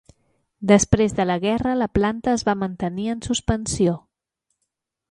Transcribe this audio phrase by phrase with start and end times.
[0.71, 3.97] Després de la guerra, la planta es va mantenir en suspensió.